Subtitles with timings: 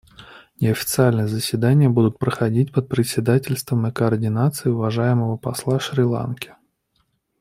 [0.59, 6.55] Неофициальные заседания будут проходить под председательством и координацией уважаемого посла Шри-Ланки.